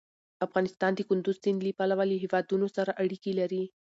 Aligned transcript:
افغانستان 0.45 0.91
د 0.95 0.99
کندز 1.09 1.35
سیند 1.43 1.59
له 1.65 1.71
پلوه 1.79 2.03
له 2.09 2.15
هېوادونو 2.23 2.67
سره 2.77 2.97
اړیکې 3.03 3.31
لري. 3.39 3.63